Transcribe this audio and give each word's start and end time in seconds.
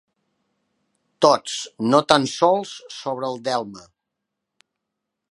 Tots, 1.25 1.57
no 1.91 1.99
tan 2.13 2.25
sols 2.31 2.71
sobre 2.95 3.29
el 3.33 3.37
delme. 3.49 3.85